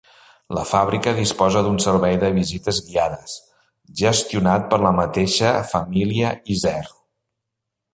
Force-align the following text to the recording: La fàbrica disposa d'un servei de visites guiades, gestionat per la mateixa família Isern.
La 0.57 0.61
fàbrica 0.69 1.11
disposa 1.19 1.61
d'un 1.67 1.77
servei 1.85 2.17
de 2.23 2.31
visites 2.39 2.81
guiades, 2.87 3.37
gestionat 4.03 4.69
per 4.75 4.83
la 4.89 4.97
mateixa 5.05 5.57
família 5.77 6.37
Isern. 6.59 6.95